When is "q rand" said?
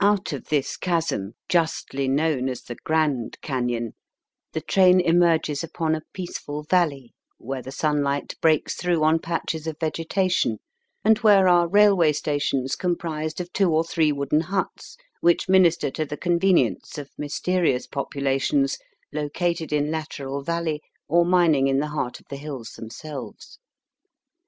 2.76-3.36